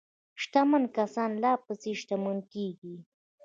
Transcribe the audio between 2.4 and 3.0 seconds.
کیږي.